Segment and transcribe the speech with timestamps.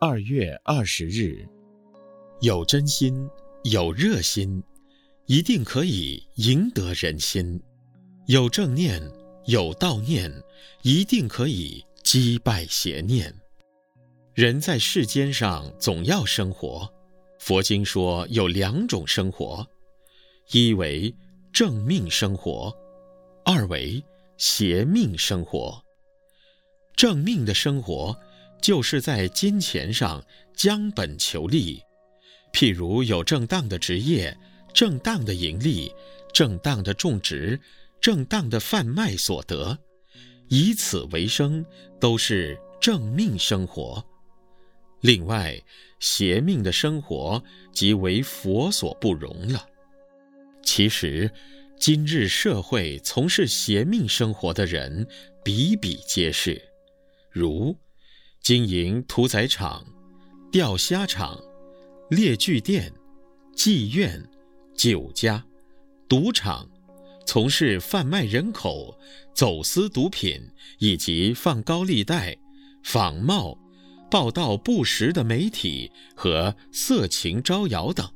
[0.00, 1.44] 二月二十日，
[2.40, 3.28] 有真心，
[3.64, 4.62] 有热心，
[5.26, 7.60] 一定可以赢得人心；
[8.26, 9.02] 有正念，
[9.46, 10.32] 有道念，
[10.82, 13.34] 一定可以击败邪念。
[14.34, 16.88] 人在世间上总要生活，
[17.40, 19.66] 佛经说有两种生活：
[20.52, 21.12] 一为
[21.52, 22.72] 正命生活，
[23.44, 24.00] 二为
[24.36, 25.82] 邪命生活。
[26.94, 28.16] 正命的生活，
[28.68, 30.22] 就是在金钱上
[30.54, 31.80] 将本求利，
[32.52, 34.36] 譬如有正当的职业、
[34.74, 35.90] 正当的盈利、
[36.34, 37.58] 正当的种植、
[37.98, 39.78] 正当的贩卖所得，
[40.48, 41.64] 以此为生，
[41.98, 44.04] 都是正命生活。
[45.00, 45.58] 另外，
[45.98, 49.66] 邪命的生活，即为佛所不容了。
[50.62, 51.30] 其实，
[51.80, 55.08] 今日社会从事邪命生活的人
[55.42, 56.60] 比比皆是。
[57.30, 57.74] 如
[58.48, 59.84] 经营屠宰场、
[60.50, 61.38] 钓虾场、
[62.08, 62.90] 猎具店、
[63.54, 64.26] 妓院、
[64.74, 65.44] 酒家、
[66.08, 66.66] 赌场，
[67.26, 68.98] 从事贩卖人口、
[69.34, 70.40] 走私毒品
[70.78, 72.34] 以及放高利贷、
[72.82, 73.54] 仿冒、
[74.10, 78.10] 报道不实的媒体和色情招摇等，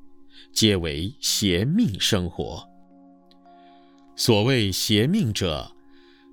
[0.50, 2.66] 皆为邪命生活。
[4.16, 5.70] 所谓邪命者，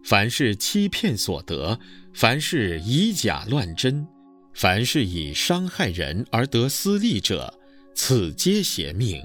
[0.04, 1.80] 凡是欺骗所得。
[2.12, 4.06] 凡是以假乱真，
[4.54, 7.54] 凡是以伤害人而得私利者，
[7.94, 9.24] 此皆邪命。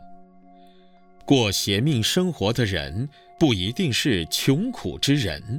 [1.26, 3.08] 过邪命生活的人，
[3.40, 5.58] 不一定是穷苦之人，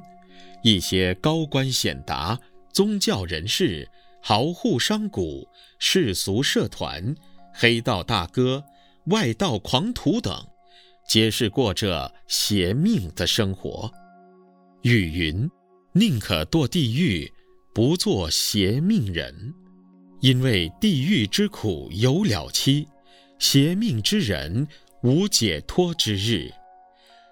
[0.64, 2.40] 一些高官显达、
[2.72, 3.90] 宗教人士、
[4.22, 7.16] 豪户商贾、世俗社团、
[7.52, 8.64] 黑道大哥、
[9.08, 10.48] 外道狂徒等，
[11.10, 13.92] 皆是过着邪命的生活。
[14.86, 15.50] 语云。
[15.94, 17.32] 宁可堕地狱，
[17.74, 19.52] 不做邪命人，
[20.22, 22.88] 因为地狱之苦有了期，
[23.40, 24.68] 邪命之人
[25.02, 26.52] 无解脱之日。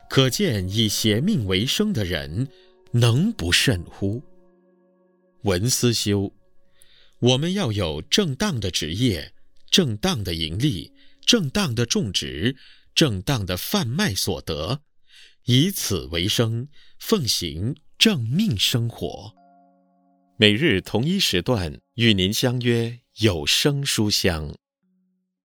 [0.09, 2.47] 可见以邪命为生的人，
[2.91, 4.23] 能不甚乎？
[5.43, 6.33] 文思修，
[7.19, 9.31] 我们要有正当的职业、
[9.69, 10.91] 正当的盈利、
[11.23, 12.55] 正当的种植、
[12.95, 14.81] 正当的贩卖所得，
[15.43, 16.67] 以此为生，
[17.05, 17.75] 奉行。
[17.97, 19.33] 正命生活，
[20.37, 24.55] 每日同一时段与您相约有声书香。